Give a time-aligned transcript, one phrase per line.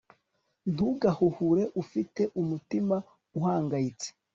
[0.73, 2.95] ntugahuhure ufite umutima
[3.37, 4.07] uhangayitse